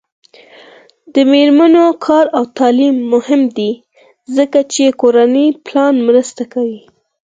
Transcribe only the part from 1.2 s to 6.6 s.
میرمنو کار او تعلیم مهم دی ځکه چې کورنۍ پلان مرسته